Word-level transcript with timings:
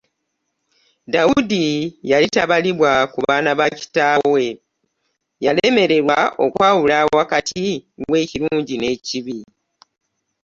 Dawuddi 1.13 1.65
yali 2.11 2.27
tabalibwa 2.35 2.91
ku 3.13 3.19
baana 3.27 3.51
ba 3.59 3.67
kitaawe 3.77 4.45
.Yalemererwa 5.45 6.17
okwawula 6.45 6.97
wakatin 7.17 7.81
w'eakilunji 8.09 8.75
n'ekibi. 8.77 9.39